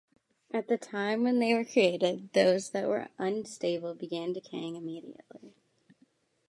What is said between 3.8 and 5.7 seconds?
began decaying immediately.